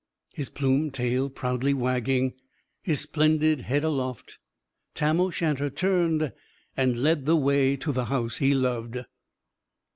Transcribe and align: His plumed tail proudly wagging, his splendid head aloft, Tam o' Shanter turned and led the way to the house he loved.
His 0.33 0.49
plumed 0.49 0.95
tail 0.95 1.29
proudly 1.29 1.75
wagging, 1.75 2.33
his 2.81 3.01
splendid 3.01 3.61
head 3.61 3.83
aloft, 3.83 4.39
Tam 4.95 5.19
o' 5.19 5.29
Shanter 5.29 5.69
turned 5.69 6.33
and 6.75 7.03
led 7.03 7.27
the 7.27 7.37
way 7.37 7.75
to 7.75 7.91
the 7.91 8.05
house 8.05 8.37
he 8.37 8.55
loved. 8.55 8.97